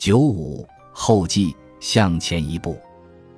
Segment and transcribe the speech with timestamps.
[0.00, 2.78] 九五后记向前一步，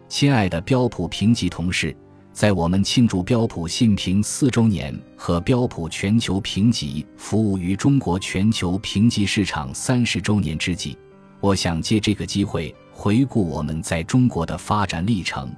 [0.08, 1.92] 亲爱的标普评级同事，
[2.32, 10.96] 在我们庆祝标普信评四周年和标普全球评级服务于中国全球评级市场三十周年之际，
[11.40, 15.52] 我想借这个机会回顾我们在中国的发展历程，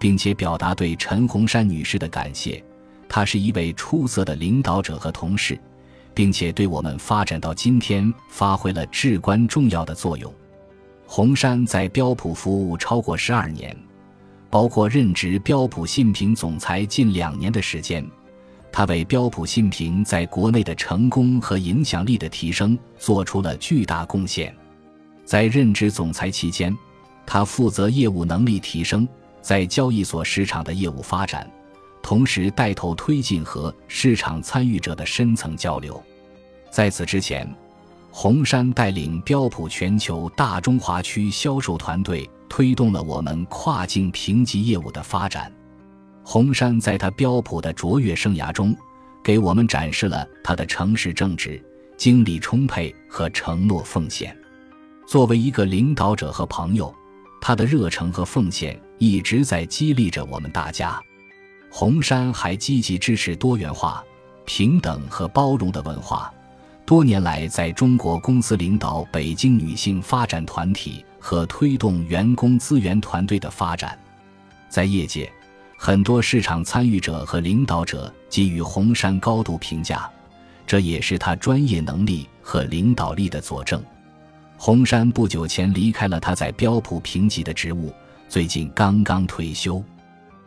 [0.00, 2.60] 并且表达对陈红山女士的感谢。
[3.08, 5.56] 她是一位出色的领导者和同事，
[6.12, 10.34] 并且对我们发展到今天发挥了至关重要的作用。
[11.12, 13.76] 洪山在标普服务超过十二年，
[14.48, 18.08] 包括任职标普信评总裁近两年的时间。
[18.70, 24.54] 他为标普信评在国内的成功和影响力的提升做出了巨大贡献。
[25.24, 26.72] 在任职总裁期间，
[27.26, 29.06] 他负责业务能力提升，
[29.42, 31.44] 在交易所市场的业务发展，
[32.00, 36.00] 同时带头推进和市场参与者的深层交流。
[36.70, 37.52] 在此之前。
[38.12, 45.50] 红山带领标普全球大中华区销售团队，推动了我们跨境评级业务的发展。
[46.24, 48.76] 红山在他标普的卓越生涯中，
[49.22, 51.62] 给我们展示了他的诚实正直、
[51.96, 54.36] 精力充沛和承诺奉献。
[55.06, 56.92] 作为一个领导者和朋友，
[57.40, 61.00] 他的热诚和奉献一直在激励着我们大家。
[61.70, 64.04] 红山还积极支持多元化、
[64.44, 66.32] 平等和包容的文化。
[66.90, 73.96] 多年来，在中国公司领导北京女性发展团体和推动员工资源团队的发展。
[74.68, 75.32] 在业界，
[75.78, 80.10] 很多市场参与者和领导者给予红山高度评价，
[80.66, 83.80] 这也是他专业能力和领导力的佐证。
[84.56, 87.94] 红山不久前离开了他在标普评级的职务，
[88.28, 89.80] 最近刚刚退休。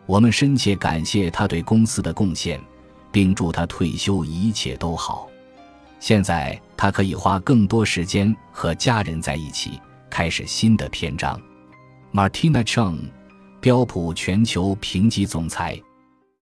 [0.05, 2.59] 我们深切感谢他对公司的贡献，
[3.13, 5.29] 并祝他退休一切都好。
[6.03, 11.41] 现在他可以花更多时间和家人在一起，开始新的篇章。
[12.11, 13.09] Martina Chung，
[13.61, 15.81] 标普全球评级总裁。